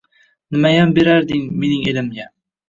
[0.51, 2.27] Nimayam berarding mening elimga